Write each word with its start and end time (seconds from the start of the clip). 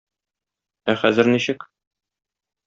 Ә 0.93 0.95
хәзер 1.01 1.29
ничек? 1.35 1.69